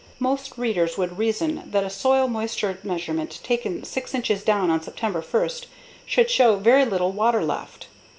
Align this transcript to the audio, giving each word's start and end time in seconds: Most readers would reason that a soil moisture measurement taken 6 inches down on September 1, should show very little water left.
Most 0.17 0.57
readers 0.57 0.97
would 0.97 1.19
reason 1.19 1.61
that 1.67 1.83
a 1.83 1.89
soil 1.91 2.27
moisture 2.27 2.79
measurement 2.81 3.39
taken 3.43 3.83
6 3.83 4.15
inches 4.15 4.43
down 4.43 4.71
on 4.71 4.81
September 4.81 5.21
1, 5.21 5.49
should 6.07 6.31
show 6.31 6.55
very 6.55 6.85
little 6.85 7.11
water 7.11 7.45
left. 7.45 7.85